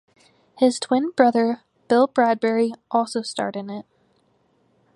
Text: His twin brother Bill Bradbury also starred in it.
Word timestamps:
His 0.57 0.79
twin 0.79 1.11
brother 1.11 1.61
Bill 1.87 2.07
Bradbury 2.07 2.73
also 2.89 3.21
starred 3.21 3.55
in 3.55 3.69
it. 3.69 3.85